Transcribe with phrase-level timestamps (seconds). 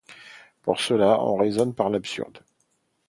[0.63, 2.39] Pour cela, on raisonne par l'absurde.